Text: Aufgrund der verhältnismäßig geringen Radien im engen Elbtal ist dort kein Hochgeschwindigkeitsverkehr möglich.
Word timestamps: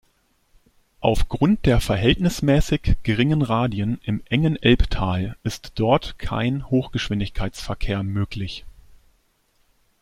Aufgrund 0.99 1.67
der 1.67 1.79
verhältnismäßig 1.79 2.95
geringen 3.03 3.43
Radien 3.43 4.01
im 4.03 4.23
engen 4.29 4.55
Elbtal 4.55 5.37
ist 5.43 5.73
dort 5.75 6.17
kein 6.17 6.67
Hochgeschwindigkeitsverkehr 6.71 8.01
möglich. 8.01 8.65